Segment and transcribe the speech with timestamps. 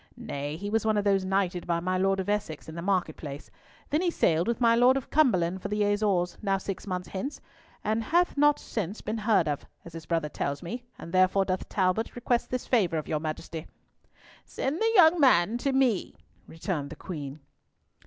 [0.17, 3.15] Nay, he was one of those knighted by my Lord of Essex in the market
[3.17, 3.51] place.
[3.91, 7.39] Then he sailed with my Lord of Cumberland for the Azores, now six months since,
[7.83, 11.69] and hath not since been heard of, as his brother tells me, and therefore doth
[11.69, 13.67] Talbot request this favour of your Majesty."
[14.43, 16.15] "Send the young man to me,"
[16.47, 17.39] returned the Queen.